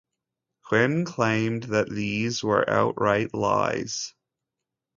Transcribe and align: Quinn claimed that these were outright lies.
Quinn 0.63 1.05
claimed 1.05 1.61
that 1.65 1.87
these 1.87 2.41
were 2.43 2.67
outright 2.67 3.35
lies. 3.35 4.15